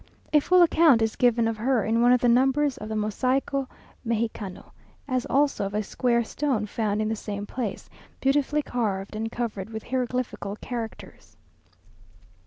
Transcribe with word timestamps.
A 0.33 0.39
full 0.39 0.63
account 0.63 1.03
is 1.03 1.15
given 1.15 1.47
of 1.47 1.57
her 1.57 1.85
in 1.85 2.01
one 2.01 2.11
of 2.11 2.21
the 2.21 2.27
numbers 2.27 2.75
of 2.77 2.89
the 2.89 2.95
"Mosaico 2.95 3.67
Megicano," 4.03 4.71
as 5.07 5.27
also 5.27 5.67
of 5.67 5.75
a 5.75 5.83
square 5.83 6.23
stone 6.23 6.65
found 6.65 7.03
in 7.03 7.07
the 7.07 7.15
same 7.15 7.45
place, 7.45 7.87
beautifully 8.19 8.63
carved, 8.63 9.15
and 9.15 9.31
covered 9.31 9.69
with 9.69 9.83
hieroglyphical 9.83 10.55
characters. 10.55 11.37